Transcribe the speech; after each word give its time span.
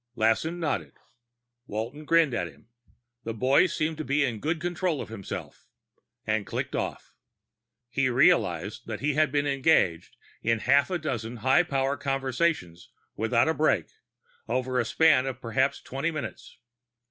Lassen 0.15 0.59
nodded. 0.59 0.93
Walton 1.67 2.05
grinned 2.05 2.33
at 2.33 2.47
him 2.47 2.69
the 3.23 3.35
boy 3.35 3.67
seemed 3.67 3.99
to 3.99 4.03
be 4.03 4.25
in 4.25 4.39
good 4.39 4.59
control 4.59 4.99
of 4.99 5.09
himself 5.09 5.67
and 6.25 6.43
clicked 6.43 6.75
off. 6.75 7.13
He 7.87 8.09
realized 8.09 8.87
that 8.87 9.01
he'd 9.01 9.31
been 9.31 9.45
engaged 9.45 10.17
in 10.41 10.57
half 10.57 10.89
a 10.89 10.97
dozen 10.97 11.37
high 11.45 11.61
power 11.61 11.97
conversations 11.97 12.89
without 13.15 13.47
a 13.47 13.53
break, 13.53 13.91
over 14.49 14.79
a 14.79 14.85
span 14.85 15.27
of 15.27 15.39
perhaps 15.39 15.79
twenty 15.79 16.09
minutes. 16.09 16.57